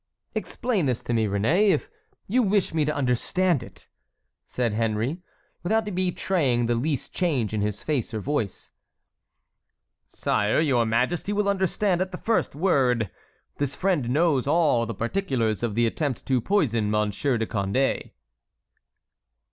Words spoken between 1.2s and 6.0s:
Réné, if you wish me to understand it," said Henry, without